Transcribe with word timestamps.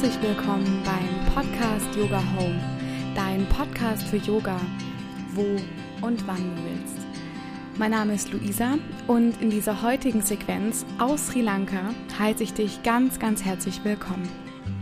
herzlich 0.00 0.22
willkommen 0.22 0.82
beim 0.82 1.34
Podcast 1.34 1.94
Yoga 1.94 2.22
Home, 2.34 2.58
dein 3.14 3.46
Podcast 3.50 4.02
für 4.04 4.16
Yoga, 4.16 4.58
wo 5.34 5.42
und 6.00 6.26
wann 6.26 6.38
du 6.38 6.62
willst. 6.64 7.06
Mein 7.76 7.90
Name 7.90 8.14
ist 8.14 8.32
Luisa 8.32 8.78
und 9.08 9.38
in 9.42 9.50
dieser 9.50 9.82
heutigen 9.82 10.22
Sequenz 10.22 10.86
aus 10.98 11.26
Sri 11.26 11.42
Lanka 11.42 11.82
heiße 12.18 12.42
ich 12.44 12.54
dich 12.54 12.82
ganz, 12.82 13.18
ganz 13.18 13.44
herzlich 13.44 13.84
willkommen. 13.84 14.26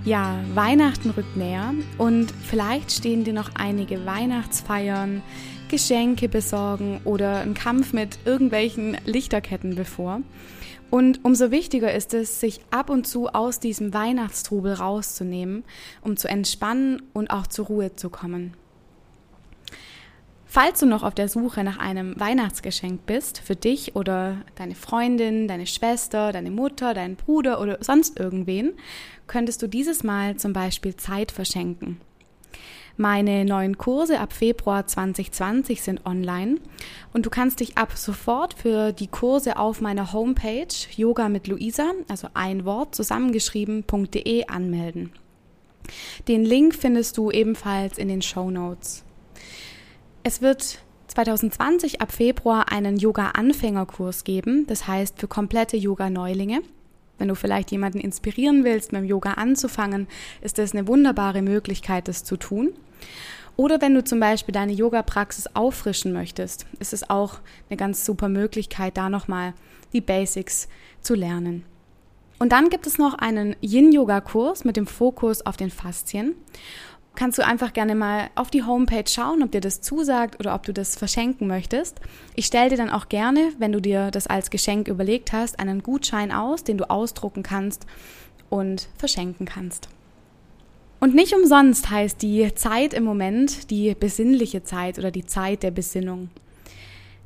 Ja, 0.05 0.39
Weihnachten 0.55 1.11
rückt 1.11 1.37
näher 1.37 1.75
und 1.97 2.31
vielleicht 2.31 2.93
stehen 2.93 3.25
dir 3.25 3.33
noch 3.33 3.51
einige 3.57 4.07
Weihnachtsfeiern, 4.07 5.23
Geschenke 5.69 6.29
besorgen 6.29 7.01
oder 7.05 7.41
ein 7.41 7.55
Kampf 7.55 7.93
mit 7.93 8.19
irgendwelchen 8.25 8.97
Lichterketten 9.05 9.75
bevor. 9.75 10.23
Und 10.91 11.25
umso 11.25 11.51
wichtiger 11.51 11.93
ist 11.93 12.15
es, 12.15 12.41
sich 12.41 12.61
ab 12.71 12.89
und 12.89 13.07
zu 13.07 13.29
aus 13.29 13.61
diesem 13.61 13.93
Weihnachtstrubel 13.93 14.73
rauszunehmen, 14.73 15.65
um 16.01 16.17
zu 16.17 16.29
entspannen 16.29 17.03
und 17.13 17.31
auch 17.31 17.47
zur 17.47 17.67
Ruhe 17.67 17.95
zu 17.95 18.09
kommen. 18.09 18.55
Falls 20.51 20.81
du 20.81 20.87
noch 20.87 21.03
auf 21.03 21.15
der 21.15 21.29
Suche 21.29 21.63
nach 21.63 21.79
einem 21.79 22.19
Weihnachtsgeschenk 22.19 23.05
bist, 23.05 23.39
für 23.39 23.55
dich 23.55 23.97
oder 23.97 24.39
deine 24.55 24.75
Freundin, 24.75 25.47
deine 25.47 25.67
Schwester, 25.67 26.33
deine 26.33 26.51
Mutter, 26.51 26.95
deinen 26.95 27.17
Bruder 27.17 27.61
oder 27.61 27.77
sonst 27.83 28.19
irgendwen, 28.19 28.73
könntest 29.27 29.61
du 29.61 29.67
dieses 29.67 30.05
Mal 30.05 30.37
zum 30.37 30.55
Beispiel 30.55 30.97
Zeit 30.97 31.33
verschenken. 31.33 32.01
Meine 33.01 33.45
neuen 33.45 33.79
Kurse 33.79 34.19
ab 34.19 34.33
Februar 34.33 34.85
2020 34.85 35.83
sind 35.83 36.05
online 36.05 36.57
und 37.13 37.27
du 37.27 37.31
kannst 37.31 37.61
dich 37.61 37.79
ab 37.79 37.93
sofort 37.95 38.55
für 38.55 38.91
die 38.91 39.07
Kurse 39.07 39.57
auf 39.57 39.81
meiner 39.81 40.13
Homepage 40.13 40.67
Yoga 40.97 41.29
mit 41.29 41.47
Luisa, 41.47 41.93
also 42.09 42.27
ein 42.35 42.65
Wort 42.65 42.97
zusammengeschrieben.de 42.97 44.49
anmelden. 44.49 45.13
Den 46.27 46.45
Link 46.45 46.75
findest 46.75 47.17
du 47.19 47.31
ebenfalls 47.31 47.99
in 47.99 48.09
den 48.09 48.21
Show 48.21 48.51
Notes. 48.51 49.05
Es 50.25 50.43
wird 50.43 50.81
2020 51.07 52.01
ab 52.01 52.11
Februar 52.11 52.73
einen 52.73 52.97
Yoga-Anfängerkurs 52.97 54.25
geben, 54.25 54.67
das 54.67 54.89
heißt 54.89 55.21
für 55.21 55.29
komplette 55.29 55.77
Yoga-Neulinge. 55.77 56.63
Wenn 57.17 57.29
du 57.29 57.37
vielleicht 57.37 57.71
jemanden 57.71 58.01
inspirieren 58.01 58.65
willst, 58.65 58.91
mit 58.91 59.03
dem 59.03 59.09
Yoga 59.09 59.35
anzufangen, 59.35 60.09
ist 60.41 60.59
das 60.59 60.73
eine 60.73 60.89
wunderbare 60.89 61.43
Möglichkeit, 61.43 62.09
das 62.09 62.25
zu 62.25 62.37
tun. 62.37 62.73
Oder 63.57 63.81
wenn 63.81 63.95
du 63.95 64.05
zum 64.05 64.21
Beispiel 64.21 64.53
deine 64.53 64.73
Yoga-Praxis 64.73 65.49
auffrischen 65.55 66.13
möchtest, 66.13 66.67
ist 66.79 66.93
es 66.93 67.11
auch 67.11 67.41
eine 67.69 67.77
ganz 67.77 68.05
super 68.05 68.29
Möglichkeit, 68.29 68.97
da 68.97 69.09
nochmal 69.09 69.53
die 69.93 70.01
Basics 70.01 70.69
zu 71.01 71.15
lernen. 71.15 71.65
Und 72.39 72.53
dann 72.53 72.69
gibt 72.71 72.87
es 72.87 72.99
noch 72.99 73.15
einen 73.15 73.57
Yin-Yoga-Kurs 73.61 74.65
mit 74.65 74.77
dem 74.77 74.87
Fokus 74.87 75.45
auf 75.45 75.57
den 75.57 75.71
Faszien. 75.71 76.37
Kannst 77.17 77.37
du 77.37 77.45
einfach 77.45 77.73
gerne 77.73 77.97
mal 77.97 78.31
auf 78.37 78.49
die 78.49 78.63
Homepage 78.63 79.09
schauen, 79.09 79.43
ob 79.43 79.51
dir 79.51 79.61
das 79.61 79.81
zusagt 79.81 80.39
oder 80.39 80.55
ob 80.55 80.63
du 80.63 80.73
das 80.73 80.95
verschenken 80.95 81.49
möchtest. 81.49 82.01
Ich 82.37 82.47
stelle 82.47 82.71
dir 82.71 82.77
dann 82.77 82.91
auch 82.91 83.09
gerne, 83.09 83.53
wenn 83.59 83.73
du 83.73 83.81
dir 83.81 84.13
das 84.13 84.29
als 84.29 84.51
Geschenk 84.51 84.87
überlegt 84.87 85.33
hast, 85.33 85.59
einen 85.59 85.83
Gutschein 85.83 86.31
aus, 86.31 86.63
den 86.63 86.79
du 86.79 86.89
ausdrucken 86.89 87.43
kannst 87.43 87.87
und 88.51 88.89
verschenken 88.99 89.47
kannst. 89.47 89.89
Und 91.01 91.15
nicht 91.15 91.35
umsonst 91.35 91.91
heißt 91.91 92.23
die 92.23 92.53
Zeit 92.55 92.93
im 92.93 93.05
Moment 93.05 93.71
die 93.71 93.95
besinnliche 93.95 94.65
Zeit 94.65 94.99
oder 94.99 95.11
die 95.11 95.25
Zeit 95.25 95.63
der 95.63 95.71
Besinnung. 95.71 96.29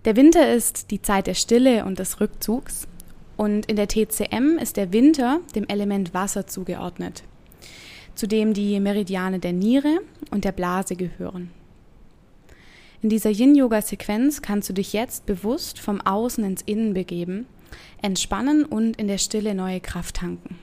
Der 0.05 0.17
Winter 0.17 0.53
ist 0.53 0.91
die 0.91 1.01
Zeit 1.01 1.27
der 1.27 1.35
Stille 1.35 1.85
und 1.85 1.99
des 1.99 2.21
Rückzugs 2.21 2.87
und 3.37 3.67
in 3.67 3.77
der 3.77 3.89
TCM 3.89 4.59
ist 4.61 4.77
der 4.77 4.93
Winter 4.93 5.41
dem 5.55 5.67
Element 5.69 6.13
Wasser 6.13 6.47
zugeordnet, 6.47 7.23
zu 8.15 8.27
dem 8.27 8.53
die 8.53 8.79
Meridiane 8.79 9.39
der 9.39 9.53
Niere 9.53 10.01
und 10.31 10.45
der 10.45 10.53
Blase 10.53 10.97
gehören. 10.97 11.51
In 13.01 13.09
dieser 13.09 13.31
Yin-Yoga-Sequenz 13.31 14.43
kannst 14.43 14.69
du 14.69 14.75
dich 14.75 14.93
jetzt 14.93 15.25
bewusst 15.25 15.79
vom 15.79 16.01
Außen 16.01 16.45
ins 16.45 16.63
Innen 16.63 16.95
begeben, 16.95 17.47
entspannen 18.03 18.65
und 18.65 18.97
in 18.97 19.09
der 19.09 19.19
Stille 19.19 19.55
neue 19.55 19.81
Kraft 19.81 20.17
tanken. 20.17 20.59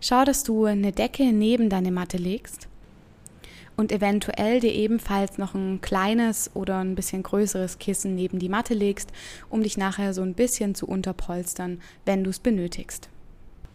Schau, 0.00 0.24
dass 0.24 0.44
du 0.44 0.64
eine 0.64 0.92
Decke 0.92 1.32
neben 1.32 1.68
deine 1.68 1.90
Matte 1.90 2.18
legst 2.18 2.68
und 3.76 3.90
eventuell 3.90 4.60
dir 4.60 4.72
ebenfalls 4.72 5.38
noch 5.38 5.54
ein 5.54 5.80
kleines 5.80 6.50
oder 6.54 6.78
ein 6.78 6.94
bisschen 6.94 7.22
größeres 7.22 7.78
Kissen 7.78 8.14
neben 8.14 8.38
die 8.38 8.48
Matte 8.48 8.74
legst, 8.74 9.12
um 9.48 9.62
dich 9.62 9.76
nachher 9.76 10.14
so 10.14 10.22
ein 10.22 10.34
bisschen 10.34 10.74
zu 10.74 10.86
unterpolstern, 10.86 11.80
wenn 12.04 12.22
du 12.22 12.30
es 12.30 12.38
benötigst. 12.38 13.08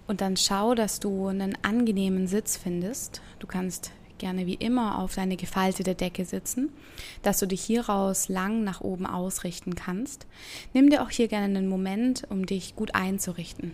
Und 0.08 0.22
dann 0.22 0.38
schau, 0.38 0.76
dass 0.76 1.00
du 1.00 1.28
einen 1.28 1.58
angenehmen 1.62 2.28
Sitz 2.28 2.58
findest. 2.58 3.22
Du 3.40 3.48
kannst 3.48 3.92
gerne 4.18 4.46
wie 4.46 4.56
immer 4.56 5.00
auf 5.00 5.16
deine 5.16 5.36
gefaltete 5.38 5.96
Decke 5.96 6.24
sitzen, 6.24 6.70
dass 7.22 7.40
du 7.40 7.48
dich 7.48 7.64
hieraus 7.64 8.30
lang 8.30 8.64
nach 8.64 8.82
oben 8.82 9.06
ausrichten 9.06 9.76
kannst. 9.76 10.26
Nimm 10.74 10.90
dir 10.90 11.04
auch 11.04 11.10
hier 11.10 11.28
gerne 11.28 11.58
einen 11.58 11.68
Moment, 11.68 12.24
um 12.30 12.46
dich 12.46 12.76
gut 12.76 12.96
einzurichten. 12.96 13.74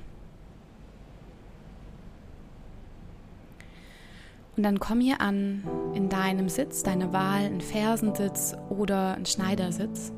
Und 4.59 4.63
dann 4.63 4.81
komm 4.81 4.99
hier 4.99 5.21
an 5.21 5.63
in 5.93 6.09
deinem 6.09 6.49
Sitz, 6.49 6.83
deine 6.83 7.13
Wahl, 7.13 7.45
ein 7.45 7.61
Fersensitz 7.61 8.57
oder 8.67 9.15
ein 9.15 9.25
Schneidersitz. 9.25 10.11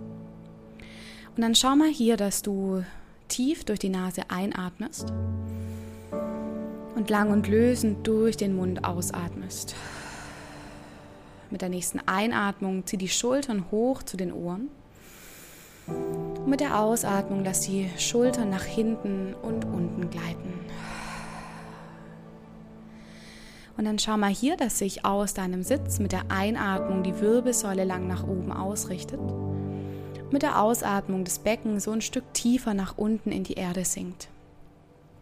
Und 1.35 1.43
dann 1.43 1.53
schau 1.53 1.75
mal 1.75 1.91
hier, 1.91 2.17
dass 2.17 2.41
du 2.41 2.83
tief 3.27 3.65
durch 3.65 3.77
die 3.77 3.89
Nase 3.89 4.23
einatmest 4.29 5.13
und 6.95 7.07
lang 7.11 7.29
und 7.29 7.49
lösend 7.49 8.07
durch 8.07 8.35
den 8.35 8.55
Mund 8.55 8.83
ausatmest. 8.83 9.75
Mit 11.51 11.61
der 11.61 11.69
nächsten 11.69 11.99
Einatmung 12.07 12.87
zieh 12.87 12.97
die 12.97 13.09
Schultern 13.09 13.65
hoch 13.69 14.01
zu 14.01 14.17
den 14.17 14.33
Ohren. 14.33 14.69
Und 15.85 16.47
mit 16.47 16.61
der 16.61 16.79
Ausatmung 16.79 17.43
lass 17.45 17.61
die 17.61 17.91
Schultern 17.95 18.49
nach 18.49 18.65
hinten 18.65 19.35
und 19.35 19.65
unten 19.65 20.09
gleiten. 20.09 20.60
Und 23.77 23.85
dann 23.85 23.99
schau 23.99 24.17
mal 24.17 24.29
hier, 24.29 24.57
dass 24.57 24.77
sich 24.77 25.05
aus 25.05 25.33
deinem 25.33 25.63
Sitz 25.63 25.99
mit 25.99 26.11
der 26.11 26.23
Einatmung 26.29 27.03
die 27.03 27.19
Wirbelsäule 27.19 27.83
lang 27.83 28.07
nach 28.07 28.23
oben 28.23 28.51
ausrichtet. 28.51 29.19
Mit 30.31 30.43
der 30.43 30.61
Ausatmung 30.61 31.23
des 31.23 31.39
Beckens 31.39 31.85
so 31.85 31.91
ein 31.91 32.01
Stück 32.01 32.33
tiefer 32.33 32.73
nach 32.73 32.97
unten 32.97 33.31
in 33.31 33.43
die 33.43 33.53
Erde 33.53 33.85
sinkt. 33.85 34.29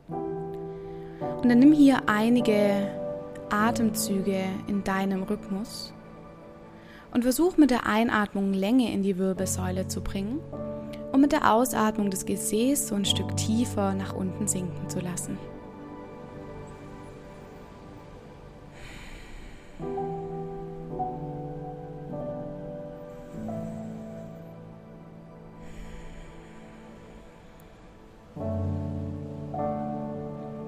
Und 0.10 1.48
dann 1.48 1.60
nimm 1.60 1.74
hier 1.74 2.02
einige 2.08 2.90
Atemzüge 3.50 4.44
in 4.68 4.84
deinem 4.84 5.24
Rhythmus 5.24 5.94
und 7.12 7.24
versuch 7.24 7.58
mit 7.58 7.72
der 7.72 7.86
Einatmung 7.88 8.54
Länge 8.54 8.92
in 8.92 9.04
die 9.04 9.18
Wirbelsäule 9.18 9.88
zu 9.88 10.02
bringen 10.02 10.40
und 11.12 11.22
mit 11.22 11.32
der 11.32 11.54
Ausatmung 11.54 12.12
des 12.12 12.26
Gesäß 12.26 12.88
so 12.90 12.96
ein 12.96 13.06
Stück 13.06 13.36
tiefer 13.38 13.94
nach 13.94 14.14
unten 14.14 14.48
sinken 14.48 14.90
zu 14.90 15.00
lassen. 15.00 15.38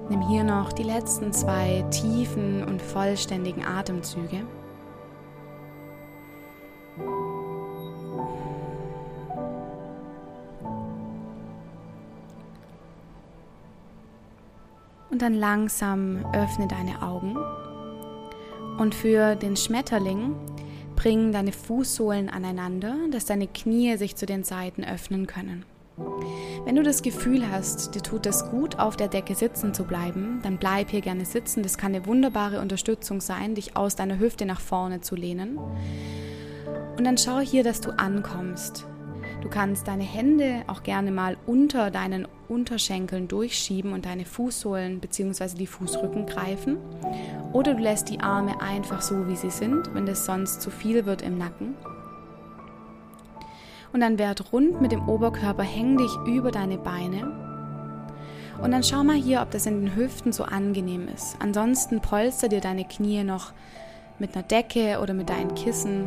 Nimm 0.08 0.20
hier 0.28 0.44
noch 0.44 0.72
die 0.72 0.82
letzten 0.82 1.32
zwei 1.32 1.84
tiefen 1.90 2.64
und 2.64 2.80
vollständigen 2.80 3.64
Atemzüge. 3.64 4.46
Und 15.10 15.20
dann 15.20 15.34
langsam 15.34 16.24
öffne 16.32 16.66
deine 16.66 17.02
Augen. 17.02 17.36
Und 18.78 18.94
für 18.94 19.36
den 19.36 19.56
Schmetterling 19.56 20.34
bring 20.96 21.32
deine 21.32 21.52
Fußsohlen 21.52 22.28
aneinander, 22.28 22.96
dass 23.10 23.24
deine 23.24 23.46
Knie 23.46 23.96
sich 23.96 24.16
zu 24.16 24.26
den 24.26 24.44
Seiten 24.44 24.84
öffnen 24.84 25.26
können. 25.26 25.64
Wenn 26.64 26.76
du 26.76 26.82
das 26.82 27.02
Gefühl 27.02 27.50
hast, 27.50 27.94
dir 27.94 28.02
tut 28.02 28.26
es 28.26 28.48
gut, 28.50 28.78
auf 28.78 28.96
der 28.96 29.08
Decke 29.08 29.34
sitzen 29.34 29.74
zu 29.74 29.84
bleiben, 29.84 30.40
dann 30.42 30.58
bleib 30.58 30.90
hier 30.90 31.00
gerne 31.00 31.24
sitzen. 31.24 31.62
Das 31.62 31.76
kann 31.76 31.94
eine 31.94 32.06
wunderbare 32.06 32.60
Unterstützung 32.60 33.20
sein, 33.20 33.54
dich 33.54 33.76
aus 33.76 33.96
deiner 33.96 34.18
Hüfte 34.18 34.46
nach 34.46 34.60
vorne 34.60 35.00
zu 35.00 35.16
lehnen. 35.16 35.58
Und 36.96 37.04
dann 37.04 37.18
schau 37.18 37.40
hier, 37.40 37.64
dass 37.64 37.80
du 37.80 37.90
ankommst. 37.90 38.86
Du 39.42 39.48
kannst 39.48 39.88
deine 39.88 40.04
Hände 40.04 40.62
auch 40.68 40.84
gerne 40.84 41.10
mal 41.10 41.36
unter 41.46 41.90
deinen 41.90 42.28
Unterschenkeln 42.48 43.26
durchschieben 43.26 43.92
und 43.92 44.06
deine 44.06 44.24
Fußsohlen 44.24 45.00
bzw. 45.00 45.56
die 45.56 45.66
Fußrücken 45.66 46.26
greifen. 46.26 46.78
Oder 47.52 47.74
du 47.74 47.82
lässt 47.82 48.08
die 48.08 48.20
Arme 48.20 48.60
einfach 48.60 49.02
so, 49.02 49.28
wie 49.28 49.36
sie 49.36 49.50
sind, 49.50 49.94
wenn 49.94 50.06
das 50.06 50.24
sonst 50.24 50.62
zu 50.62 50.70
viel 50.70 51.06
wird 51.06 51.22
im 51.22 51.38
Nacken 51.38 51.74
und 53.92 54.00
dann 54.00 54.18
werd 54.18 54.52
rund 54.52 54.80
mit 54.80 54.92
dem 54.92 55.08
Oberkörper, 55.08 55.62
häng 55.62 55.98
dich 55.98 56.16
über 56.26 56.50
deine 56.50 56.78
Beine. 56.78 57.30
Und 58.62 58.70
dann 58.70 58.82
schau 58.82 59.02
mal 59.02 59.16
hier, 59.16 59.42
ob 59.42 59.50
das 59.50 59.66
in 59.66 59.84
den 59.84 59.96
Hüften 59.96 60.32
so 60.32 60.44
angenehm 60.44 61.08
ist. 61.08 61.36
Ansonsten 61.40 62.00
polster 62.00 62.48
dir 62.48 62.60
deine 62.60 62.84
Knie 62.84 63.24
noch 63.24 63.52
mit 64.18 64.34
einer 64.34 64.44
Decke 64.44 65.00
oder 65.02 65.14
mit 65.14 65.28
deinen 65.28 65.54
Kissen. 65.54 66.06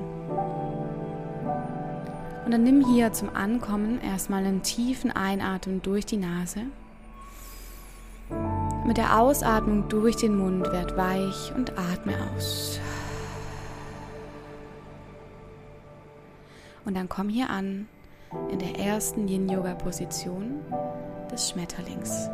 Und 2.46 2.52
dann 2.52 2.64
nimm 2.64 2.86
hier 2.86 3.12
zum 3.12 3.36
Ankommen 3.36 4.00
erstmal 4.02 4.46
einen 4.46 4.62
tiefen 4.62 5.12
Einatmen 5.12 5.82
durch 5.82 6.06
die 6.06 6.18
Nase. 6.18 6.62
Mit 8.86 8.98
der 8.98 9.20
Ausatmung 9.20 9.90
durch 9.90 10.16
den 10.16 10.38
Mund 10.38 10.72
werd 10.72 10.96
weich 10.96 11.52
und 11.56 11.72
atme 11.72 12.14
aus. 12.36 12.80
Und 16.86 16.96
dann 16.96 17.10
komm 17.10 17.30
hier 17.30 17.50
an 17.50 17.88
in 18.52 18.60
der 18.60 18.78
ersten 18.78 19.28
Yin-Yoga-Position 19.28 20.62
des 21.32 21.50
Schmetterlings. 21.50 22.30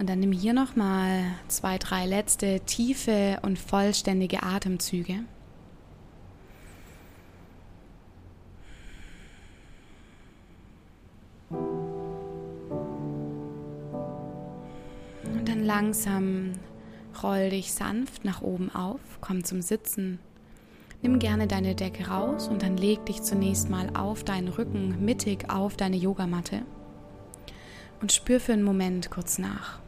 Und 0.00 0.08
dann 0.08 0.20
nimm 0.20 0.32
hier 0.32 0.54
nochmal 0.54 1.24
zwei, 1.48 1.76
drei 1.76 2.06
letzte 2.06 2.60
tiefe 2.60 3.38
und 3.42 3.58
vollständige 3.58 4.42
Atemzüge. 4.42 5.16
Und 11.50 11.60
dann 15.44 15.66
langsam 15.66 16.52
roll 17.22 17.50
dich 17.50 17.74
sanft 17.74 18.24
nach 18.24 18.40
oben 18.40 18.74
auf, 18.74 19.00
komm 19.20 19.44
zum 19.44 19.60
Sitzen. 19.60 20.18
Nimm 21.02 21.18
gerne 21.18 21.46
deine 21.46 21.74
Decke 21.74 22.08
raus 22.08 22.48
und 22.48 22.62
dann 22.62 22.78
leg 22.78 23.04
dich 23.04 23.20
zunächst 23.20 23.68
mal 23.68 23.94
auf 23.94 24.24
deinen 24.24 24.48
Rücken 24.48 25.04
mittig 25.04 25.50
auf 25.50 25.76
deine 25.76 25.96
Yogamatte 25.96 26.62
und 28.00 28.12
spür 28.12 28.40
für 28.40 28.54
einen 28.54 28.62
Moment 28.62 29.10
kurz 29.10 29.36
nach. 29.36 29.80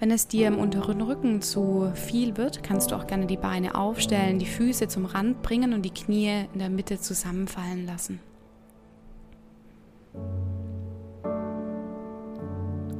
Wenn 0.00 0.10
es 0.10 0.26
dir 0.26 0.48
im 0.48 0.58
unteren 0.58 1.00
Rücken 1.00 1.40
zu 1.40 1.92
viel 1.94 2.36
wird, 2.36 2.62
kannst 2.62 2.90
du 2.90 2.96
auch 2.96 3.06
gerne 3.06 3.26
die 3.26 3.36
Beine 3.36 3.76
aufstellen, 3.76 4.38
die 4.38 4.46
Füße 4.46 4.88
zum 4.88 5.06
Rand 5.06 5.42
bringen 5.42 5.72
und 5.72 5.82
die 5.82 5.94
Knie 5.94 6.46
in 6.52 6.58
der 6.58 6.68
Mitte 6.68 7.00
zusammenfallen 7.00 7.86
lassen. 7.86 8.20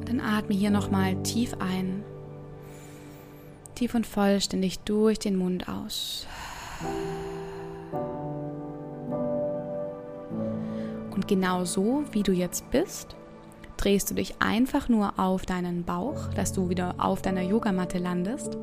Dann 0.05 0.21
atme 0.21 0.55
hier 0.55 0.69
nochmal 0.69 1.21
tief 1.23 1.55
ein, 1.59 2.03
tief 3.75 3.93
und 3.93 4.07
vollständig 4.07 4.79
durch 4.79 5.19
den 5.19 5.35
Mund 5.35 5.67
aus. 5.67 6.27
Und 11.11 11.27
genau 11.27 11.65
so, 11.65 12.03
wie 12.11 12.23
du 12.23 12.31
jetzt 12.31 12.69
bist, 12.71 13.15
drehst 13.77 14.09
du 14.09 14.15
dich 14.15 14.35
einfach 14.39 14.89
nur 14.89 15.19
auf 15.19 15.45
deinen 15.45 15.83
Bauch, 15.83 16.27
dass 16.35 16.53
du 16.53 16.69
wieder 16.69 16.95
auf 16.97 17.21
deiner 17.21 17.41
Yogamatte 17.41 17.97
landest. 17.97 18.57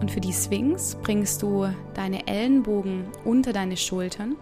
Und 0.00 0.10
für 0.10 0.20
die 0.20 0.32
Sphinx 0.32 0.96
bringst 1.02 1.42
du 1.42 1.68
deine 1.94 2.26
Ellenbogen 2.26 3.04
unter 3.24 3.52
deine 3.52 3.76
Schultern. 3.76 4.36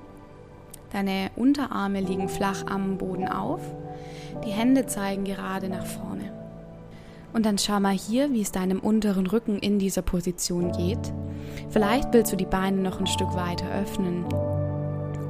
Deine 0.93 1.31
Unterarme 1.37 2.01
liegen 2.01 2.29
flach 2.29 2.67
am 2.67 2.99
Boden 2.99 3.29
auf. 3.29 3.61
Die 4.45 4.51
Hände 4.51 4.87
zeigen 4.87 5.25
gerade 5.25 5.69
nach 5.69 5.87
vorne. 5.87 6.33
Und 7.33 7.45
dann 7.45 7.59
schau 7.59 7.81
mal 7.81 7.93
hier, 7.93 8.33
wie 8.33 8.41
es 8.41 8.53
deinem 8.53 8.81
unteren 8.81 9.27
Rücken 9.27 9.59
in 9.59 9.79
dieser 9.79 10.03
Position 10.03 10.73
geht. 10.73 11.13
Vielleicht 11.71 12.13
willst 12.13 12.33
du 12.33 12.37
die 12.37 12.47
Beine 12.47 12.79
noch 12.79 13.01
ein 13.01 13.07
Stück 13.07 13.35
weiter 13.35 13.67
öffnen 13.83 14.25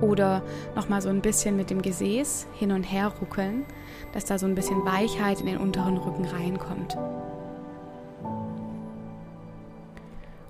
oder 0.00 0.42
nochmal 0.74 1.02
so 1.02 1.08
ein 1.08 1.20
bisschen 1.20 1.56
mit 1.56 1.70
dem 1.70 1.82
Gesäß 1.82 2.46
hin 2.54 2.72
und 2.72 2.84
her 2.84 3.12
ruckeln, 3.20 3.64
dass 4.12 4.24
da 4.24 4.38
so 4.38 4.46
ein 4.46 4.54
bisschen 4.54 4.84
Weichheit 4.84 5.40
in 5.40 5.46
den 5.46 5.58
unteren 5.58 5.96
Rücken 5.96 6.24
reinkommt. 6.24 6.96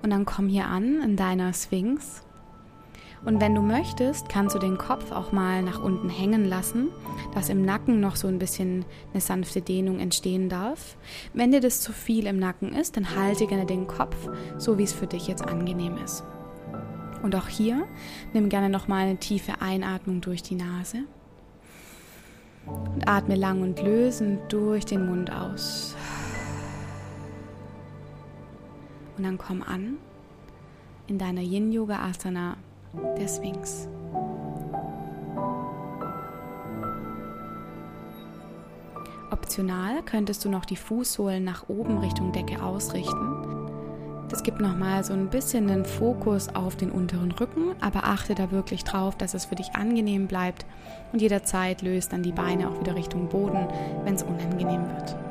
Und 0.03 0.11
dann 0.11 0.25
komm 0.25 0.47
hier 0.47 0.67
an 0.67 1.01
in 1.01 1.15
deiner 1.17 1.53
Sphinx. 1.53 2.23
Und 3.25 3.41
wenn 3.41 3.55
du 3.55 3.61
möchtest, 3.61 4.29
kannst 4.29 4.55
du 4.55 4.59
den 4.59 4.77
Kopf 4.77 5.11
auch 5.11 5.31
mal 5.31 5.63
nach 5.63 5.83
unten 5.83 6.07
hängen 6.07 6.45
lassen, 6.45 6.89
dass 7.33 7.49
im 7.49 7.63
Nacken 7.63 7.99
noch 7.99 8.15
so 8.15 8.27
ein 8.27 8.39
bisschen 8.39 8.85
eine 9.11 9.21
sanfte 9.21 9.61
Dehnung 9.61 9.99
entstehen 9.99 10.49
darf. 10.49 10.95
Wenn 11.33 11.51
dir 11.51 11.59
das 11.59 11.81
zu 11.81 11.91
viel 11.91 12.27
im 12.27 12.39
Nacken 12.39 12.73
ist, 12.73 12.95
dann 12.95 13.15
halte 13.15 13.47
gerne 13.47 13.65
den 13.65 13.87
Kopf, 13.87 14.15
so 14.57 14.77
wie 14.77 14.83
es 14.83 14.93
für 14.93 15.07
dich 15.07 15.27
jetzt 15.27 15.45
angenehm 15.45 15.97
ist. 15.97 16.23
Und 17.23 17.35
auch 17.35 17.47
hier 17.47 17.87
nimm 18.33 18.49
gerne 18.49 18.69
nochmal 18.69 19.07
eine 19.07 19.17
tiefe 19.17 19.61
Einatmung 19.61 20.21
durch 20.21 20.43
die 20.43 20.55
Nase 20.55 20.99
und 22.65 23.07
atme 23.07 23.35
lang 23.35 23.61
und 23.61 23.81
lösend 23.81 24.51
durch 24.51 24.85
den 24.85 25.05
Mund 25.07 25.31
aus. 25.31 25.95
Und 29.17 29.23
dann 29.23 29.37
komm 29.37 29.63
an 29.63 29.97
in 31.07 31.17
deiner 31.17 31.41
Yin 31.41 31.71
Yoga 31.71 31.99
Asana 32.03 32.57
der 33.17 33.27
Sphinx. 33.27 33.87
Optional 39.31 40.03
könntest 40.03 40.45
du 40.45 40.49
noch 40.49 40.65
die 40.65 40.75
Fußsohlen 40.75 41.43
nach 41.43 41.67
oben 41.69 41.97
Richtung 41.99 42.31
Decke 42.31 42.61
ausrichten 42.61 43.56
das 44.29 44.43
gibt 44.43 44.59
nochmal 44.59 45.03
so 45.03 45.13
ein 45.13 45.29
bisschen 45.29 45.67
den 45.67 45.85
Fokus 45.85 46.49
auf 46.49 46.75
den 46.75 46.91
unteren 46.91 47.31
Rücken, 47.31 47.75
aber 47.79 48.03
achte 48.03 48.35
da 48.35 48.51
wirklich 48.51 48.83
drauf, 48.83 49.15
dass 49.15 49.33
es 49.33 49.45
für 49.45 49.55
dich 49.55 49.75
angenehm 49.75 50.27
bleibt 50.27 50.65
und 51.13 51.21
jederzeit 51.21 51.81
löst 51.81 52.13
dann 52.13 52.23
die 52.23 52.31
Beine 52.31 52.69
auch 52.69 52.79
wieder 52.79 52.95
Richtung 52.95 53.29
Boden, 53.29 53.67
wenn 54.03 54.15
es 54.15 54.23
unangenehm 54.23 54.85
wird. 54.87 55.26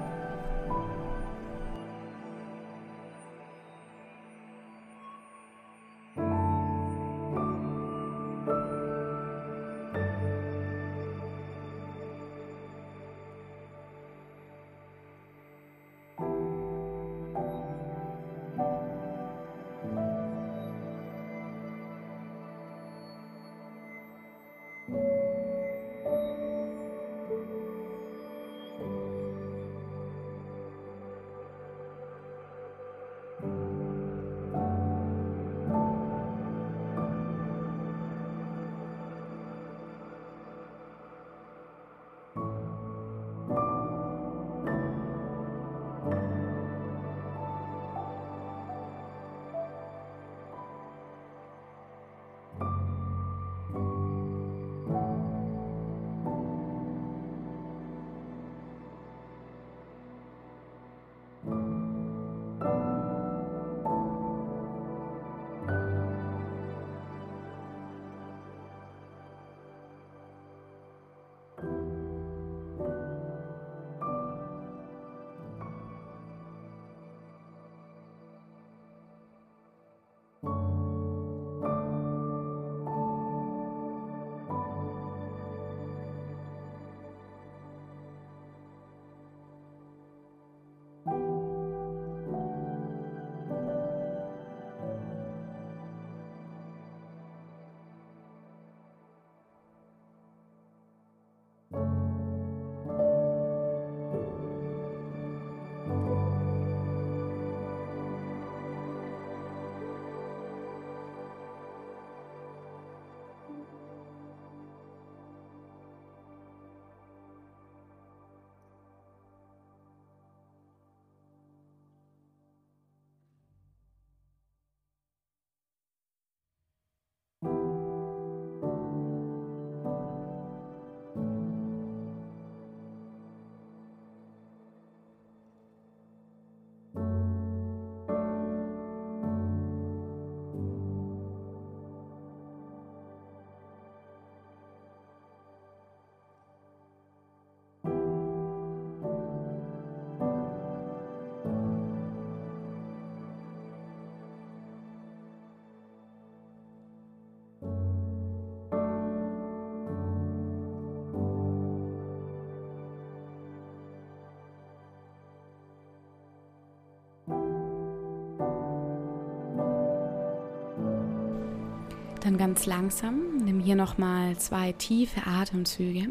Dann 172.26 172.38
ganz 172.38 172.66
langsam 172.66 173.36
nimm 173.44 173.60
hier 173.60 173.76
nochmal 173.76 174.36
zwei 174.36 174.72
tiefe 174.72 175.28
Atemzüge. 175.28 176.08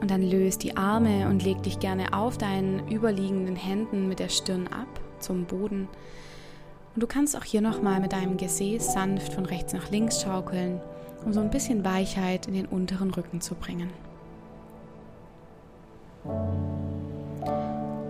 Und 0.00 0.10
dann 0.10 0.22
löst 0.22 0.62
die 0.62 0.78
Arme 0.78 1.28
und 1.28 1.44
leg 1.44 1.62
dich 1.62 1.78
gerne 1.78 2.14
auf 2.14 2.38
deinen 2.38 2.90
überliegenden 2.90 3.54
Händen 3.54 4.08
mit 4.08 4.18
der 4.18 4.30
Stirn 4.30 4.66
ab 4.68 4.88
zum 5.18 5.44
Boden. 5.44 5.88
Und 6.94 7.02
du 7.02 7.06
kannst 7.06 7.36
auch 7.36 7.44
hier 7.44 7.60
nochmal 7.60 8.00
mit 8.00 8.14
deinem 8.14 8.38
Gesäß 8.38 8.94
sanft 8.94 9.34
von 9.34 9.44
rechts 9.44 9.74
nach 9.74 9.90
links 9.90 10.22
schaukeln, 10.22 10.80
um 11.22 11.34
so 11.34 11.40
ein 11.40 11.50
bisschen 11.50 11.84
Weichheit 11.84 12.46
in 12.48 12.54
den 12.54 12.64
unteren 12.64 13.10
Rücken 13.10 13.42
zu 13.42 13.56
bringen. 13.56 13.90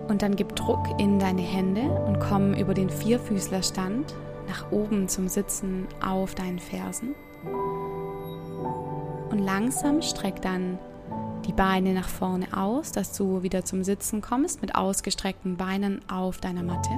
Und 0.07 0.21
dann 0.21 0.37
gib 0.37 0.55
Druck 0.55 0.97
in 0.97 1.19
deine 1.19 1.41
Hände 1.41 1.81
und 2.07 2.21
komm 2.21 2.53
über 2.53 2.73
den 2.73 2.89
Vierfüßlerstand 2.89 4.15
nach 4.47 4.71
oben 4.71 5.07
zum 5.07 5.27
Sitzen 5.27 5.87
auf 6.03 6.35
deinen 6.35 6.59
Fersen. 6.59 7.15
Und 9.29 9.39
langsam 9.39 10.01
streck 10.01 10.41
dann 10.41 10.79
die 11.45 11.53
Beine 11.53 11.93
nach 11.93 12.09
vorne 12.09 12.47
aus, 12.55 12.91
dass 12.91 13.15
du 13.15 13.43
wieder 13.43 13.63
zum 13.63 13.83
Sitzen 13.83 14.21
kommst 14.21 14.61
mit 14.61 14.75
ausgestreckten 14.75 15.57
Beinen 15.57 16.01
auf 16.09 16.39
deiner 16.39 16.63
Matte. 16.63 16.89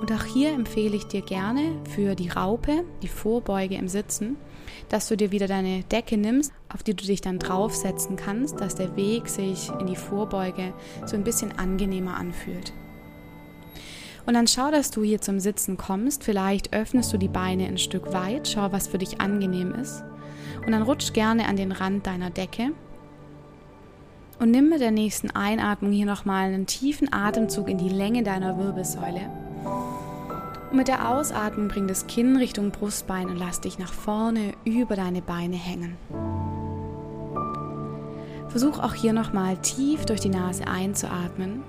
Und 0.00 0.10
auch 0.12 0.24
hier 0.24 0.54
empfehle 0.54 0.96
ich 0.96 1.06
dir 1.06 1.20
gerne 1.20 1.76
für 1.90 2.14
die 2.14 2.30
Raupe, 2.30 2.84
die 3.02 3.08
Vorbeuge 3.08 3.74
im 3.74 3.86
Sitzen, 3.86 4.36
dass 4.88 5.08
du 5.08 5.16
dir 5.16 5.30
wieder 5.30 5.46
deine 5.46 5.84
Decke 5.84 6.16
nimmst, 6.16 6.52
auf 6.72 6.82
die 6.82 6.94
du 6.94 7.04
dich 7.04 7.20
dann 7.20 7.38
draufsetzen 7.38 8.16
kannst, 8.16 8.60
dass 8.60 8.74
der 8.74 8.96
Weg 8.96 9.28
sich 9.28 9.70
in 9.78 9.86
die 9.86 9.96
Vorbeuge 9.96 10.72
so 11.04 11.16
ein 11.16 11.24
bisschen 11.24 11.58
angenehmer 11.58 12.16
anfühlt. 12.16 12.72
Und 14.30 14.34
dann 14.34 14.46
schau, 14.46 14.70
dass 14.70 14.92
du 14.92 15.02
hier 15.02 15.20
zum 15.20 15.40
Sitzen 15.40 15.76
kommst. 15.76 16.22
Vielleicht 16.22 16.72
öffnest 16.72 17.12
du 17.12 17.18
die 17.18 17.26
Beine 17.26 17.66
ein 17.66 17.78
Stück 17.78 18.12
weit, 18.12 18.46
schau, 18.46 18.70
was 18.70 18.86
für 18.86 18.96
dich 18.98 19.20
angenehm 19.20 19.74
ist. 19.74 20.04
Und 20.64 20.70
dann 20.70 20.82
rutsch 20.82 21.12
gerne 21.12 21.48
an 21.48 21.56
den 21.56 21.72
Rand 21.72 22.06
deiner 22.06 22.30
Decke. 22.30 22.70
Und 24.38 24.52
nimm 24.52 24.68
mit 24.68 24.80
der 24.80 24.92
nächsten 24.92 25.32
Einatmung 25.32 25.90
hier 25.90 26.06
nochmal 26.06 26.44
einen 26.44 26.66
tiefen 26.66 27.12
Atemzug 27.12 27.68
in 27.68 27.78
die 27.78 27.88
Länge 27.88 28.22
deiner 28.22 28.56
Wirbelsäule. 28.56 29.28
Und 30.70 30.76
mit 30.76 30.86
der 30.86 31.10
Ausatmung 31.10 31.66
bring 31.66 31.88
das 31.88 32.06
Kinn 32.06 32.36
Richtung 32.36 32.70
Brustbein 32.70 33.28
und 33.30 33.36
lass 33.36 33.60
dich 33.60 33.80
nach 33.80 33.92
vorne 33.92 34.52
über 34.64 34.94
deine 34.94 35.22
Beine 35.22 35.56
hängen. 35.56 35.96
Versuch 38.46 38.78
auch 38.78 38.94
hier 38.94 39.12
nochmal 39.12 39.56
tief 39.56 40.04
durch 40.06 40.20
die 40.20 40.28
Nase 40.28 40.68
einzuatmen 40.68 41.64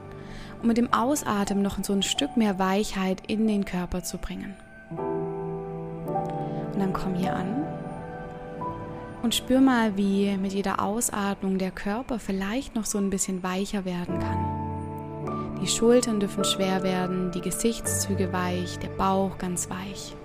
und 0.62 0.68
mit 0.68 0.78
dem 0.78 0.94
Ausatmen 0.94 1.62
noch 1.62 1.84
so 1.84 1.94
ein 1.94 2.04
Stück 2.04 2.38
mehr 2.38 2.60
Weichheit 2.60 3.24
in 3.28 3.48
den 3.48 3.66
Körper 3.66 4.04
zu 4.04 4.18
bringen. 4.18 4.56
Und 4.92 6.80
dann 6.80 6.94
komm 6.94 7.16
hier 7.16 7.36
an 7.36 7.66
und 9.24 9.36
spür 9.36 9.62
mal, 9.62 9.98
wie 9.98 10.36
mit 10.38 10.54
jeder 10.54 10.82
Ausatmung 10.82 11.58
der 11.58 11.72
Körper 11.72 12.20
vielleicht 12.20 12.76
noch 12.76 12.86
so 12.86 12.98
ein 12.98 13.10
bisschen 13.10 13.44
weicher 13.44 13.86
werden 13.86 14.20
kann. 14.20 15.58
Die 15.62 15.68
Schultern 15.68 16.20
dürfen 16.20 16.44
schwer 16.44 16.82
werden, 16.82 17.32
die 17.32 17.42
Gesichtszüge 17.42 18.34
weich, 18.34 18.80
der 18.80 18.90
Bauch 18.90 19.38
ganz 19.38 19.70
weich. 19.70 20.16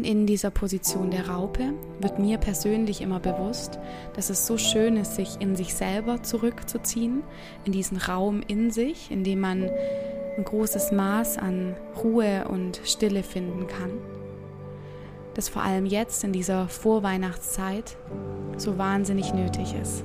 In 0.00 0.26
dieser 0.26 0.50
Position 0.50 1.10
der 1.10 1.28
Raupe 1.28 1.74
wird 1.98 2.20
mir 2.20 2.38
persönlich 2.38 3.00
immer 3.00 3.18
bewusst, 3.18 3.80
dass 4.14 4.30
es 4.30 4.46
so 4.46 4.56
schön 4.56 4.96
ist, 4.96 5.16
sich 5.16 5.40
in 5.40 5.56
sich 5.56 5.74
selber 5.74 6.22
zurückzuziehen, 6.22 7.24
in 7.64 7.72
diesen 7.72 7.96
Raum 7.96 8.40
in 8.46 8.70
sich, 8.70 9.10
in 9.10 9.24
dem 9.24 9.40
man 9.40 9.68
ein 10.36 10.44
großes 10.44 10.92
Maß 10.92 11.38
an 11.38 11.74
Ruhe 12.00 12.46
und 12.46 12.80
Stille 12.84 13.24
finden 13.24 13.66
kann. 13.66 13.90
Das 15.34 15.48
vor 15.48 15.62
allem 15.62 15.84
jetzt 15.84 16.22
in 16.22 16.32
dieser 16.32 16.68
Vorweihnachtszeit 16.68 17.96
so 18.56 18.78
wahnsinnig 18.78 19.34
nötig 19.34 19.74
ist. 19.82 20.04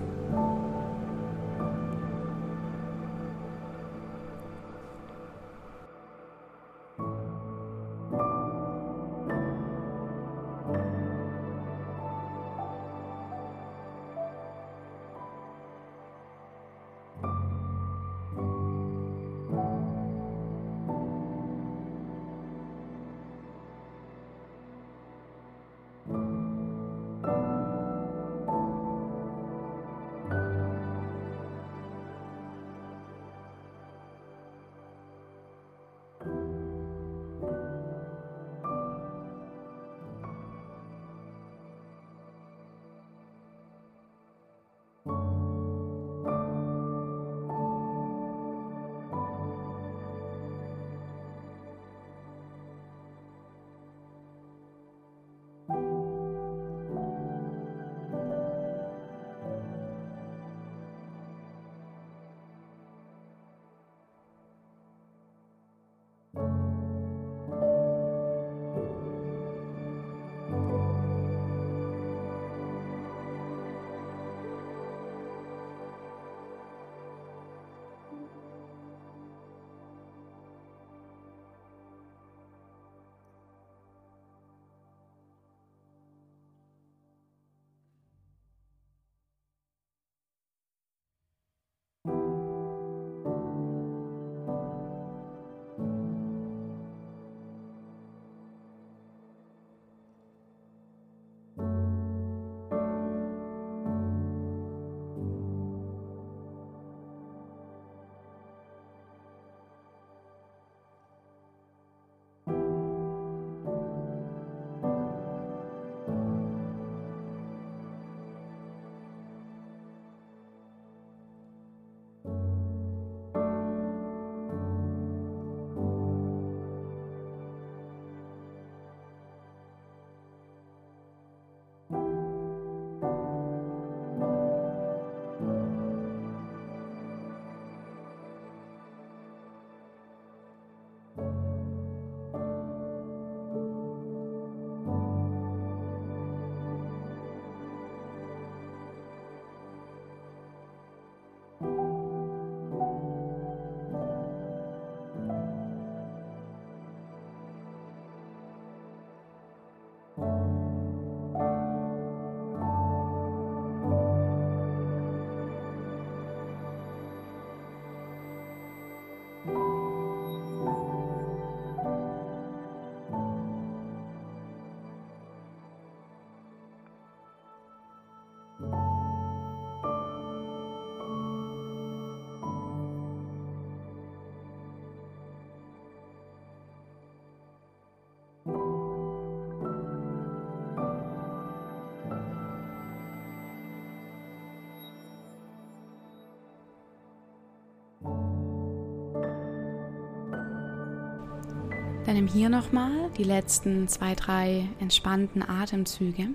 Nimm 202.13 202.27
hier 202.27 202.49
nochmal 202.49 202.91
die 203.17 203.23
letzten 203.23 203.87
zwei, 203.87 204.15
drei 204.15 204.67
entspannten 204.79 205.41
Atemzüge. 205.47 206.27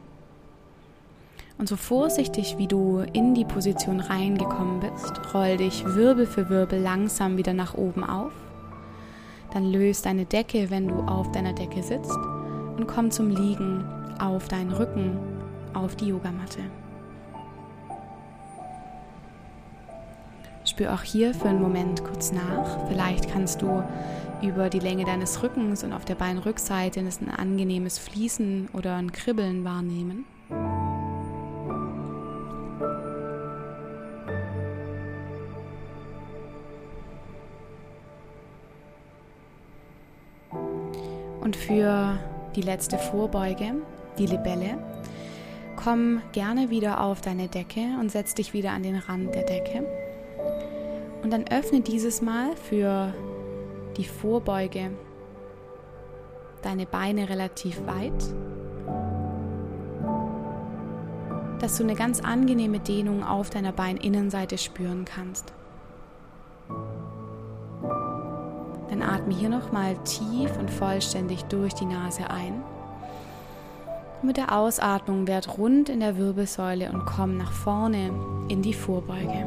Und 1.58 1.68
so 1.68 1.76
vorsichtig, 1.76 2.56
wie 2.58 2.68
du 2.68 3.04
in 3.12 3.34
die 3.34 3.44
Position 3.44 4.00
reingekommen 4.00 4.80
bist, 4.80 5.34
roll 5.34 5.56
dich 5.56 5.84
Wirbel 5.84 6.26
für 6.26 6.48
Wirbel 6.48 6.80
langsam 6.80 7.36
wieder 7.36 7.52
nach 7.52 7.74
oben 7.74 8.04
auf. 8.04 8.32
Dann 9.52 9.72
löst 9.72 10.06
deine 10.06 10.24
Decke, 10.24 10.70
wenn 10.70 10.88
du 10.88 11.00
auf 11.00 11.32
deiner 11.32 11.52
Decke 11.52 11.82
sitzt 11.82 12.16
und 12.76 12.86
komm 12.86 13.10
zum 13.10 13.30
Liegen 13.30 13.84
auf 14.20 14.46
deinen 14.48 14.72
Rücken, 14.72 15.18
auf 15.74 15.96
die 15.96 16.08
Yogamatte. 16.08 16.60
Spür 20.64 20.92
auch 20.94 21.02
hier 21.02 21.34
für 21.34 21.48
einen 21.48 21.62
Moment 21.62 22.04
kurz 22.04 22.30
nach. 22.30 22.86
Vielleicht 22.88 23.30
kannst 23.30 23.62
du 23.62 23.82
über 24.42 24.70
die 24.70 24.78
Länge 24.78 25.04
deines 25.04 25.42
Rückens 25.42 25.82
und 25.82 25.92
auf 25.92 26.04
der 26.04 26.14
Beinrückseite 26.14 27.00
ein 27.00 27.30
angenehmes 27.30 27.98
Fließen 27.98 28.68
oder 28.72 28.96
ein 28.96 29.12
Kribbeln 29.12 29.64
wahrnehmen. 29.64 30.24
Und 41.40 41.56
für 41.56 42.18
die 42.54 42.62
letzte 42.62 42.98
Vorbeuge, 42.98 43.74
die 44.18 44.26
Libelle, 44.26 44.78
komm 45.76 46.20
gerne 46.32 46.70
wieder 46.70 47.00
auf 47.00 47.20
deine 47.20 47.48
Decke 47.48 47.96
und 48.00 48.10
setz 48.10 48.34
dich 48.34 48.52
wieder 48.52 48.72
an 48.72 48.82
den 48.82 48.96
Rand 48.96 49.34
der 49.34 49.44
Decke. 49.44 49.84
Und 51.22 51.32
dann 51.32 51.46
öffne 51.48 51.80
dieses 51.80 52.20
Mal 52.22 52.54
für 52.56 53.14
die 53.98 54.04
Vorbeuge 54.04 54.92
deine 56.62 56.86
Beine 56.86 57.28
relativ 57.28 57.84
weit, 57.86 58.24
dass 61.60 61.76
du 61.76 61.82
eine 61.82 61.94
ganz 61.94 62.20
angenehme 62.20 62.78
Dehnung 62.78 63.24
auf 63.24 63.50
deiner 63.50 63.72
Beininnenseite 63.72 64.56
spüren 64.56 65.04
kannst. 65.04 65.52
Dann 68.88 69.02
atme 69.02 69.34
hier 69.34 69.48
nochmal 69.48 69.96
tief 70.04 70.56
und 70.58 70.70
vollständig 70.70 71.44
durch 71.44 71.74
die 71.74 71.84
Nase 71.84 72.30
ein. 72.30 72.62
Mit 74.22 74.36
der 74.36 74.56
Ausatmung 74.56 75.26
werd 75.26 75.58
rund 75.58 75.88
in 75.88 76.00
der 76.00 76.16
Wirbelsäule 76.16 76.90
und 76.90 77.04
komm 77.04 77.36
nach 77.36 77.52
vorne 77.52 78.10
in 78.48 78.62
die 78.62 78.74
Vorbeuge. 78.74 79.46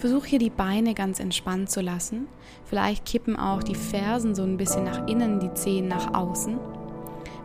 Versuch 0.00 0.24
hier 0.24 0.38
die 0.38 0.50
Beine 0.50 0.94
ganz 0.94 1.20
entspannt 1.20 1.70
zu 1.70 1.82
lassen. 1.82 2.26
Vielleicht 2.64 3.04
kippen 3.04 3.36
auch 3.36 3.62
die 3.62 3.74
Fersen 3.74 4.34
so 4.34 4.42
ein 4.42 4.56
bisschen 4.56 4.84
nach 4.84 5.06
innen, 5.06 5.40
die 5.40 5.52
Zehen 5.52 5.88
nach 5.88 6.14
außen. 6.14 6.58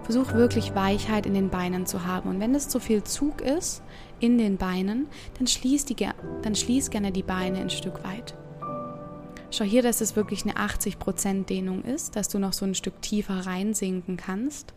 Versuch 0.04 0.34
wirklich 0.34 0.74
Weichheit 0.74 1.26
in 1.26 1.34
den 1.34 1.50
Beinen 1.50 1.86
zu 1.86 2.06
haben. 2.06 2.30
Und 2.30 2.40
wenn 2.40 2.56
es 2.56 2.70
zu 2.70 2.80
viel 2.80 3.04
Zug 3.04 3.42
ist 3.42 3.84
in 4.22 4.38
den 4.38 4.56
Beinen, 4.56 5.08
dann 5.38 5.48
schließ, 5.48 5.84
die, 5.86 5.96
dann 5.96 6.56
schließ 6.56 6.92
gerne 6.92 7.12
die 7.12 7.24
Beine 7.24 7.60
ein 7.60 7.70
Stück 7.70 8.04
weit. 8.06 8.36
Schau 9.52 9.66
hier, 9.66 9.84
dass 9.84 10.00
es 10.00 10.16
wirklich 10.16 10.44
eine 10.44 10.54
80% 10.54 11.46
Dehnung 11.46 11.84
ist, 11.84 12.16
dass 12.16 12.30
du 12.30 12.40
noch 12.40 12.54
so 12.54 12.66
ein 12.66 12.76
Stück 12.76 13.02
tiefer 13.02 13.46
reinsinken 13.46 14.16
kannst. 14.16 14.74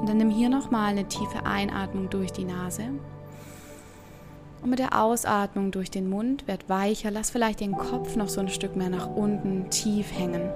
Und 0.00 0.06
dann 0.06 0.18
nimm 0.18 0.30
hier 0.30 0.50
nochmal 0.50 0.90
eine 0.90 1.08
tiefe 1.08 1.46
Einatmung 1.46 2.10
durch 2.10 2.32
die 2.32 2.44
Nase. 2.44 2.90
Und 4.62 4.70
mit 4.70 4.78
der 4.78 5.00
Ausatmung 5.00 5.70
durch 5.70 5.90
den 5.90 6.08
Mund 6.10 6.46
werd 6.46 6.68
weicher. 6.68 7.10
Lass 7.10 7.30
vielleicht 7.30 7.60
den 7.60 7.72
Kopf 7.72 8.16
noch 8.16 8.28
so 8.28 8.40
ein 8.40 8.48
Stück 8.48 8.76
mehr 8.76 8.90
nach 8.90 9.08
unten 9.08 9.70
tief 9.70 10.12
hängen. 10.12 10.50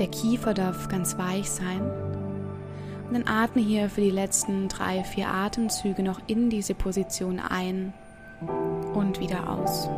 Der 0.00 0.08
Kiefer 0.08 0.54
darf 0.54 0.88
ganz 0.88 1.18
weich 1.18 1.50
sein. 1.50 1.82
Und 3.06 3.12
dann 3.12 3.28
atme 3.28 3.60
hier 3.60 3.90
für 3.90 4.00
die 4.00 4.10
letzten 4.10 4.68
drei, 4.68 5.04
vier 5.04 5.28
Atemzüge 5.28 6.02
noch 6.02 6.20
in 6.26 6.48
diese 6.48 6.74
Position 6.74 7.38
ein 7.38 7.92
und 8.94 9.20
wieder 9.20 9.50
aus. 9.50 9.90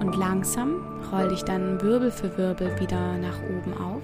Und 0.00 0.16
langsam 0.16 0.82
roll 1.12 1.28
dich 1.28 1.44
dann 1.44 1.80
Wirbel 1.80 2.10
für 2.10 2.36
Wirbel 2.36 2.80
wieder 2.80 3.18
nach 3.18 3.38
oben 3.44 3.72
auf 3.74 4.02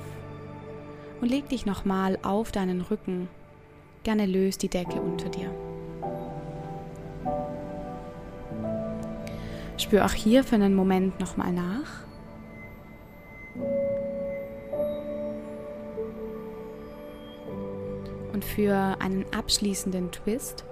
und 1.21 1.29
leg 1.29 1.49
dich 1.49 1.67
nochmal 1.67 2.21
auf 2.23 2.53
deinen 2.53 2.83
Rücken. 2.83 3.29
Gerne 4.05 4.27
löst 4.27 4.63
die 4.63 4.69
Decke 4.69 5.01
unter 5.01 5.29
dir. 5.29 5.51
Spür 9.87 10.05
auch 10.05 10.15
hier 10.15 10.43
für 10.43 10.57
einen 10.57 10.75
Moment 10.75 11.21
nochmal 11.21 11.53
nach. 11.53 12.03
Und 18.33 18.45
für 18.45 18.97
einen 18.99 19.25
abschließenden 19.33 20.11
Twist 20.11 20.65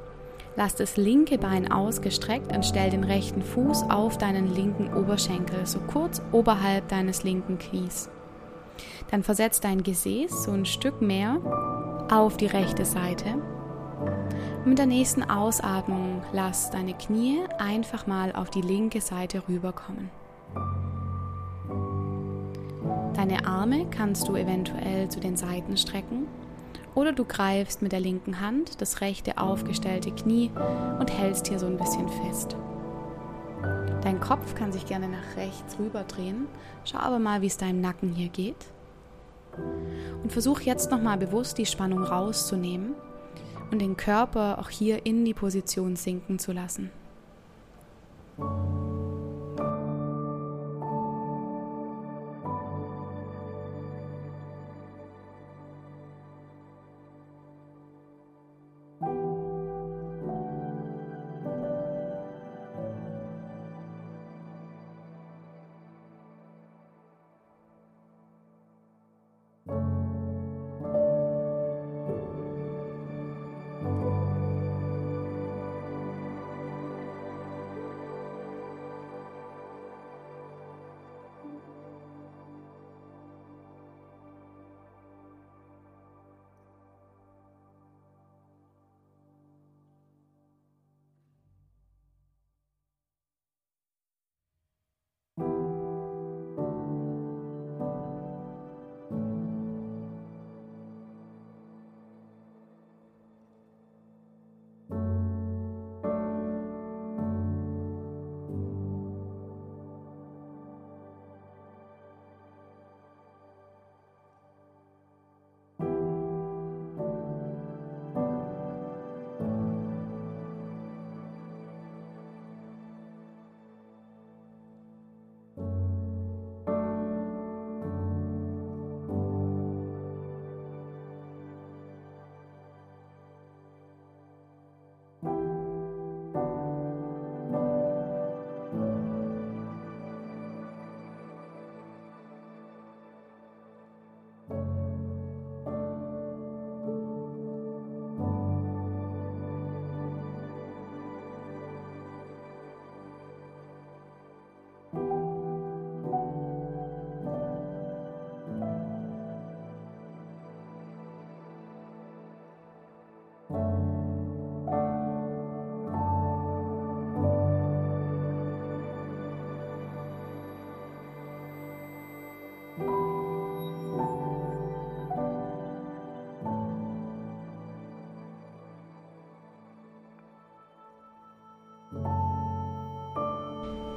lass 0.57 0.75
das 0.75 0.97
linke 0.97 1.39
Bein 1.39 1.71
ausgestreckt 1.71 2.53
und 2.57 2.67
stell 2.67 2.91
den 2.91 3.05
rechten 3.05 3.43
Fuß 3.43 3.85
auf 3.89 4.19
deinen 4.19 4.53
linken 4.53 4.93
Oberschenkel, 4.93 5.65
so 5.65 5.79
kurz 5.79 6.21
oberhalb 6.33 6.89
deines 6.89 7.23
linken 7.23 7.59
Knies. 7.59 8.11
Dann 9.13 9.23
versetz 9.23 9.61
dein 9.61 9.85
Gesäß 9.85 10.43
so 10.43 10.51
ein 10.51 10.67
Stück 10.67 11.01
mehr 11.01 11.39
auf 12.11 12.37
die 12.37 12.47
rechte 12.47 12.85
Seite 12.85 13.37
mit 14.65 14.79
der 14.79 14.87
nächsten 14.87 15.23
Ausatmung 15.23 16.23
lass 16.33 16.71
deine 16.71 16.95
Knie 16.95 17.41
einfach 17.59 18.07
mal 18.07 18.33
auf 18.35 18.51
die 18.51 18.63
linke 18.63 19.01
Seite 19.01 19.43
rüberkommen. 19.49 20.11
Deine 23.15 23.47
Arme 23.47 23.87
kannst 23.91 24.27
du 24.27 24.37
eventuell 24.37 25.09
zu 25.09 25.21
den 25.21 25.37
Seiten 25.37 25.77
strecken 25.77 26.27
oder 26.95 27.13
du 27.13 27.25
greifst 27.25 27.83
mit 27.83 27.93
der 27.93 28.01
linken 28.01 28.41
Hand 28.41 28.81
das 28.81 29.01
rechte 29.01 29.39
aufgestellte 29.39 30.11
Knie 30.11 30.51
und 30.99 31.13
hältst 31.13 31.49
hier 31.49 31.59
so 31.59 31.67
ein 31.67 31.77
bisschen 31.77 32.09
fest. 32.09 32.57
Dein 34.03 34.19
Kopf 34.21 34.55
kann 34.55 34.73
sich 34.73 34.87
gerne 34.87 35.09
nach 35.09 35.37
rechts 35.37 35.79
rüber 35.79 36.05
drehen. 36.05 36.47
Schau 36.85 36.99
aber 36.99 37.19
mal, 37.19 37.43
wie 37.43 37.47
es 37.47 37.57
deinem 37.57 37.81
Nacken 37.81 38.13
hier 38.13 38.29
geht. 38.29 38.67
Und 40.23 40.33
versuch 40.33 40.61
jetzt 40.61 40.91
nochmal 40.91 41.17
bewusst 41.17 41.59
die 41.59 41.67
Spannung 41.67 42.03
rauszunehmen 42.03 42.95
und 43.75 43.81
den 43.81 43.97
Körper 43.97 44.59
auch 44.61 44.71
hier 44.71 45.05
in 45.05 45.25
die 45.25 45.35
Position 45.35 45.97
sinken 45.97 46.39
zu 46.39 46.53
lassen. 46.53 46.91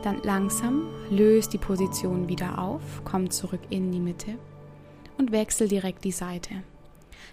Dann 0.08 0.24
langsam 0.24 0.88
löst 1.10 1.52
die 1.52 1.58
Position 1.58 2.30
wieder 2.30 2.60
auf, 2.60 3.02
komm 3.04 3.30
zurück 3.30 3.60
in 3.70 3.91
die 3.91 4.00
Mitte 4.00 4.36
und 5.17 5.34
wechsel 5.34 5.67
direkt 5.67 6.06
die 6.06 6.13
Seite. 6.13 6.63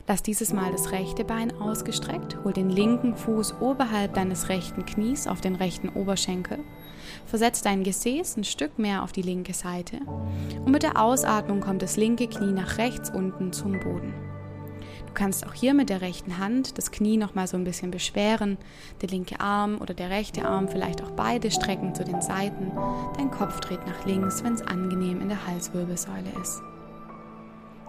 Lass 0.09 0.25
dieses 0.25 0.53
Mal 0.53 0.73
das 0.73 0.91
rechte 0.91 1.23
Bein 1.23 1.57
ausgestreckt, 1.61 2.37
hol 2.43 2.53
den 2.53 2.71
linken 2.71 3.15
Fuß 3.15 3.61
oberhalb 3.61 4.15
deines 4.15 4.49
rechten 4.49 4.85
Knies 4.85 5.29
auf 5.29 5.41
den 5.41 5.55
rechten 5.55 5.89
Oberschenkel, 5.89 6.59
versetz 7.27 7.63
dein 7.63 7.85
Gesäß 7.85 8.39
ein 8.39 8.43
Stück 8.43 8.77
mehr 8.77 9.05
auf 9.05 9.13
die 9.13 9.23
linke 9.23 9.55
Seite 9.55 10.01
und 10.65 10.73
mit 10.73 10.83
der 10.83 11.01
Ausatmung 11.01 11.61
kommt 11.61 11.81
das 11.81 11.97
linke 11.97 12.27
Knie 12.27 12.51
nach 12.51 12.79
rechts 12.79 13.09
unten 13.09 13.53
zum 13.53 13.79
Boden. 13.79 14.13
Du 15.15 15.21
kannst 15.21 15.47
auch 15.47 15.55
hier 15.55 15.75
mit 15.75 15.91
der 15.91 16.01
rechten 16.01 16.39
Hand 16.39 16.77
das 16.77 16.91
Knie 16.91 17.17
noch 17.17 17.37
mal 17.37 17.47
so 17.47 17.57
ein 17.57 17.63
bisschen 17.63 17.93
beschweren, 17.93 18.59
der 19.01 19.11
linke 19.11 19.39
Arm 19.39 19.79
oder 19.81 19.95
der 19.95 20.11
rechte 20.11 20.45
Arm 20.45 20.67
vielleicht 20.67 21.05
auch 21.05 21.13
beide 21.13 21.53
strecken 21.53 21.95
zu 21.95 22.03
den 22.03 22.21
Seiten. 22.21 22.73
Dein 23.17 23.31
Kopf 23.31 23.61
dreht 23.61 23.87
nach 23.87 24.05
links, 24.07 24.43
wenn 24.43 24.55
es 24.55 24.63
angenehm 24.63 25.21
in 25.21 25.29
der 25.29 25.47
Halswirbelsäule 25.47 26.31
ist. 26.43 26.61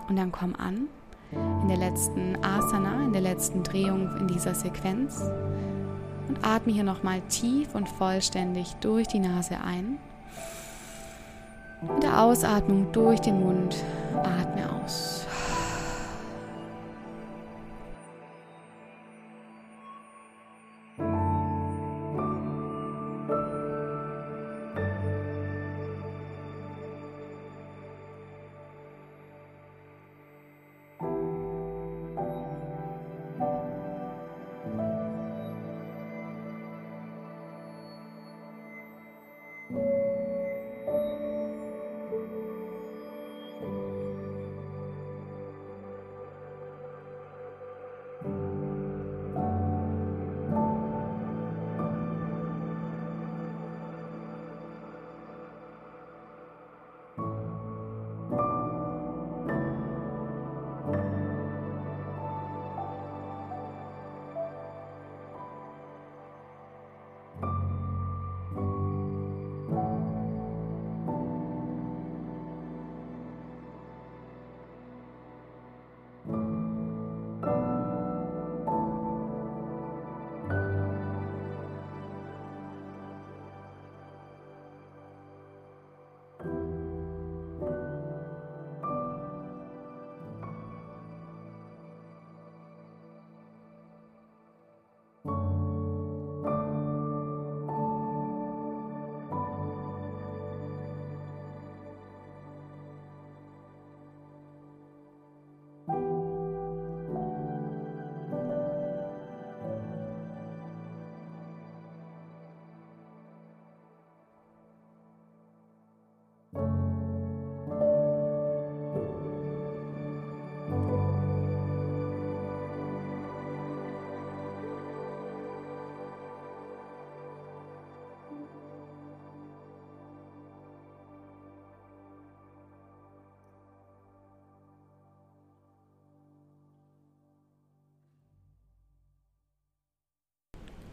Und 0.07 0.17
dann 0.17 0.31
komm 0.31 0.55
an 0.55 0.85
in 1.31 1.67
der 1.67 1.77
letzten 1.77 2.35
Asana, 2.43 3.03
in 3.05 3.11
der 3.11 3.23
letzten 3.23 3.63
Drehung 3.63 4.15
in 4.19 4.27
dieser 4.27 4.53
Sequenz 4.53 5.19
und 6.27 6.45
atme 6.45 6.73
hier 6.73 6.83
noch 6.83 7.01
mal 7.01 7.21
tief 7.21 7.73
und 7.73 7.89
vollständig 7.89 8.75
durch 8.81 9.07
die 9.07 9.17
Nase 9.19 9.57
ein. 9.65 9.97
Mit 11.81 12.03
der 12.03 12.21
Ausatmung 12.21 12.91
durch 12.91 13.19
den 13.19 13.39
Mund 13.39 13.77
atme 14.13 14.83
aus. 14.83 15.25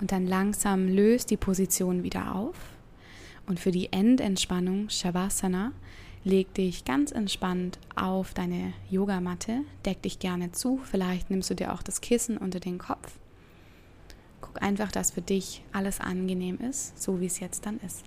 Und 0.03 0.11
dann 0.11 0.27
langsam 0.27 0.89
löst 0.89 1.31
die 1.31 1.37
Position 1.37 2.03
wieder 2.03 2.35
auf. 2.35 2.57
Und 3.47 3.61
für 3.61 3.71
die 3.71 3.93
Endentspannung 3.93 4.89
Shavasana 4.89 5.71
leg 6.25 6.53
dich 6.55 6.85
ganz 6.85 7.13
entspannt 7.13 7.79
auf 7.95 8.35
deine 8.35 8.73
Yogamatte, 8.91 9.61
deck 9.85 10.03
dich 10.03 10.19
gerne 10.19 10.51
zu, 10.51 10.81
vielleicht 10.83 11.31
nimmst 11.31 11.51
du 11.51 11.55
dir 11.55 11.73
auch 11.73 11.85
das 11.85 12.01
Kissen 12.01 12.37
unter 12.37 12.59
den 12.59 12.79
Kopf. 12.79 13.13
Guck 14.41 14.61
einfach, 14.61 14.91
dass 14.91 15.13
für 15.13 15.23
dich 15.23 15.63
alles 15.73 16.01
angenehm 16.01 16.59
ist, 16.59 17.01
so 17.01 17.21
wie 17.21 17.27
es 17.27 17.39
jetzt 17.39 17.65
dann 17.65 17.79
ist. 17.79 18.03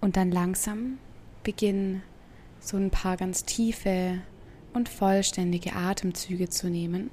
Und 0.00 0.16
dann 0.16 0.30
langsam 0.30 0.98
beginnen 1.42 2.02
so 2.58 2.76
ein 2.76 2.90
paar 2.90 3.16
ganz 3.16 3.44
tiefe 3.44 4.20
und 4.72 4.88
vollständige 4.88 5.74
Atemzüge 5.74 6.48
zu 6.48 6.68
nehmen, 6.68 7.10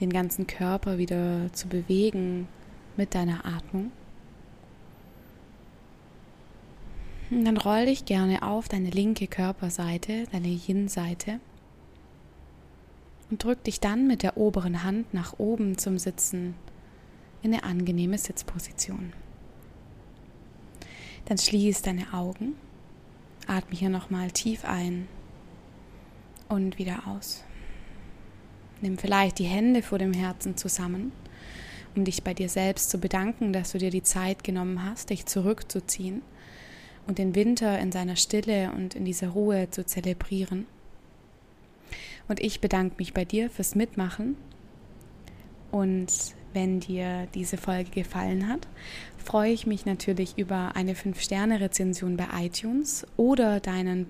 den 0.00 0.10
ganzen 0.10 0.46
Körper 0.46 0.98
wieder 0.98 1.52
zu 1.52 1.68
bewegen 1.68 2.48
mit 2.96 3.14
deiner 3.14 3.44
Atmung. 3.44 3.92
Und 7.30 7.44
dann 7.44 7.56
roll 7.56 7.86
dich 7.86 8.04
gerne 8.04 8.42
auf 8.42 8.68
deine 8.68 8.90
linke 8.90 9.26
Körperseite, 9.26 10.24
deine 10.32 10.48
Yin-Seite 10.48 11.40
und 13.30 13.44
drück 13.44 13.62
dich 13.64 13.80
dann 13.80 14.06
mit 14.06 14.22
der 14.22 14.36
oberen 14.36 14.82
Hand 14.82 15.12
nach 15.12 15.38
oben 15.38 15.76
zum 15.76 15.98
Sitzen 15.98 16.54
in 17.42 17.52
eine 17.52 17.64
angenehme 17.64 18.16
Sitzposition. 18.16 19.12
Dann 21.28 21.36
schließ 21.36 21.82
deine 21.82 22.14
Augen, 22.14 22.54
atme 23.46 23.76
hier 23.76 23.90
nochmal 23.90 24.30
tief 24.30 24.64
ein 24.64 25.06
und 26.48 26.78
wieder 26.78 27.06
aus. 27.06 27.44
Nimm 28.80 28.96
vielleicht 28.96 29.38
die 29.38 29.44
Hände 29.44 29.82
vor 29.82 29.98
dem 29.98 30.14
Herzen 30.14 30.56
zusammen, 30.56 31.12
um 31.94 32.06
dich 32.06 32.22
bei 32.22 32.32
dir 32.32 32.48
selbst 32.48 32.88
zu 32.88 32.96
bedanken, 32.96 33.52
dass 33.52 33.72
du 33.72 33.78
dir 33.78 33.90
die 33.90 34.02
Zeit 34.02 34.42
genommen 34.42 34.82
hast, 34.82 35.10
dich 35.10 35.26
zurückzuziehen 35.26 36.22
und 37.06 37.18
den 37.18 37.34
Winter 37.34 37.78
in 37.78 37.92
seiner 37.92 38.16
Stille 38.16 38.72
und 38.72 38.94
in 38.94 39.04
dieser 39.04 39.28
Ruhe 39.28 39.68
zu 39.68 39.84
zelebrieren. 39.84 40.66
Und 42.26 42.40
ich 42.40 42.62
bedanke 42.62 42.94
mich 42.96 43.12
bei 43.12 43.26
dir 43.26 43.50
fürs 43.50 43.74
Mitmachen 43.74 44.36
und 45.70 46.08
wenn 46.52 46.80
dir 46.80 47.28
diese 47.34 47.56
Folge 47.56 47.90
gefallen 47.90 48.48
hat, 48.48 48.66
freue 49.22 49.52
ich 49.52 49.66
mich 49.66 49.84
natürlich 49.84 50.38
über 50.38 50.74
eine 50.74 50.94
5-Sterne-Rezension 50.94 52.16
bei 52.16 52.26
iTunes 52.40 53.06
oder 53.16 53.60
deinen 53.60 54.06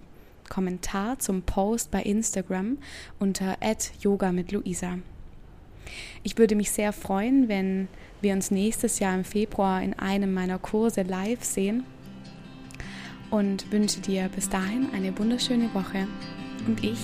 Kommentar 0.49 1.19
zum 1.19 1.43
Post 1.43 1.91
bei 1.91 2.03
Instagram 2.03 2.79
unter 3.19 3.57
yoga 4.01 4.33
mit 4.33 4.53
Luisa. 4.53 4.99
Ich 6.23 6.39
würde 6.39 6.55
mich 6.55 6.71
sehr 6.71 6.93
freuen, 6.93 7.49
wenn 7.49 7.89
wir 8.21 8.35
uns 8.35 8.51
nächstes 8.51 8.99
Jahr 8.99 9.15
im 9.15 9.25
Februar 9.25 9.83
in 9.83 9.95
einem 9.95 10.33
meiner 10.33 10.59
Kurse 10.59 11.03
live 11.03 11.45
sehen 11.45 11.85
und 13.31 13.71
wünsche 13.73 14.01
dir 14.01 14.29
bis 14.35 14.49
dahin 14.49 14.89
eine 14.95 15.17
wunderschöne 15.19 15.73
Woche. 15.75 16.07
Und 16.67 16.83
ich 16.83 16.99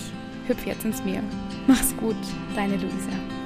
hüpfe 0.46 0.68
jetzt 0.68 0.84
ins 0.84 1.04
Meer. 1.04 1.22
Mach's 1.66 1.94
gut, 1.96 2.16
deine 2.54 2.76
Luisa. 2.76 3.43